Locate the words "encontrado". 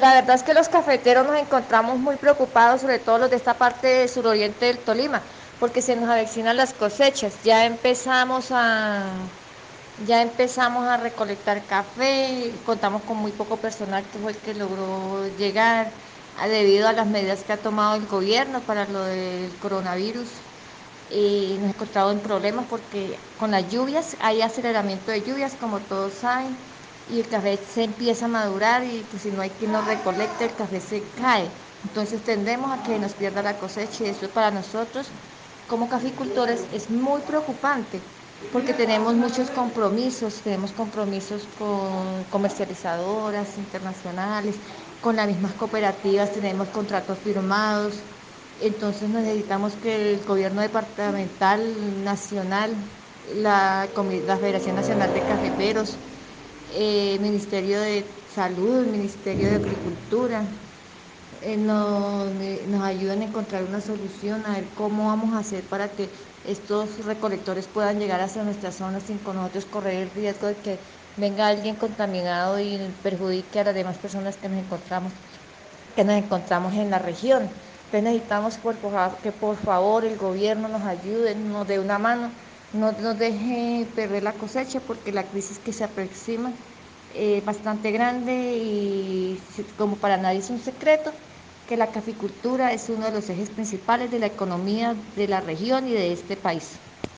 21.74-22.12